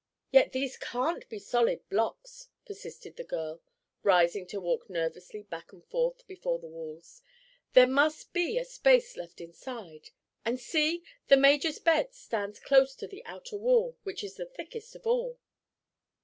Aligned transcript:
"Yet 0.31 0.51
these 0.51 0.77
can't 0.77 1.29
be 1.29 1.37
solid 1.37 1.87
blocks," 1.87 2.47
persisted 2.65 3.17
the 3.17 3.23
girl, 3.23 3.61
rising 4.01 4.47
to 4.47 4.59
walk 4.59 4.89
nervously 4.89 5.43
back 5.43 5.71
and 5.71 5.85
forth 5.85 6.25
before 6.25 6.57
the 6.57 6.71
walls. 6.71 7.21
"There 7.73 7.85
must 7.85 8.33
be 8.33 8.57
a 8.57 8.65
space 8.65 9.15
left 9.15 9.39
inside. 9.39 10.09
And 10.43 10.59
see! 10.59 11.03
the 11.27 11.37
major's 11.37 11.77
bed 11.77 12.15
stands 12.15 12.59
close 12.59 12.95
to 12.95 13.05
the 13.07 13.23
outer 13.25 13.57
wall, 13.57 13.95
which 14.01 14.23
is 14.23 14.37
the 14.37 14.47
thickest 14.47 14.95
of 14.95 15.05
all." 15.05 15.37